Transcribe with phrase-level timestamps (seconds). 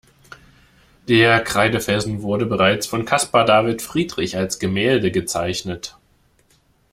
[1.07, 5.95] Der Kreidefelsen wurde bereits von Caspar David Friedrich als Gemälde gezeichnet.